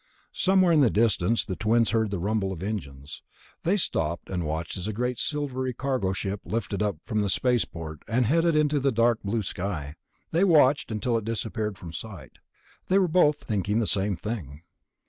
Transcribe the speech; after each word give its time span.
Somewhere 0.33 0.71
in 0.71 0.81
the 0.81 0.89
distance 0.89 1.45
the 1.45 1.55
twins 1.55 1.91
heard 1.91 2.09
the 2.09 2.17
rumble 2.17 2.51
of 2.51 2.63
engines. 2.63 3.21
They 3.61 3.77
stopped 3.77 4.31
and 4.31 4.47
watched 4.47 4.75
as 4.75 4.87
a 4.87 4.93
great 4.93 5.19
silvery 5.19 5.75
cargo 5.75 6.11
ship 6.11 6.41
lifted 6.43 6.81
from 7.05 7.21
the 7.21 7.29
space 7.29 7.65
port 7.65 8.01
and 8.07 8.25
headed 8.25 8.55
up 8.55 8.61
into 8.61 8.79
the 8.79 8.91
dark 8.91 9.19
blue 9.23 9.43
sky. 9.43 9.93
They 10.31 10.43
watched 10.43 10.89
it 10.89 10.95
until 10.95 11.19
it 11.19 11.23
disappeared 11.25 11.77
from 11.77 11.93
sight. 11.93 12.39
They 12.87 12.97
were 12.97 13.07
both 13.07 13.43
thinking 13.43 13.77
the 13.79 13.85
same 13.85 14.15
thing. 14.15 14.63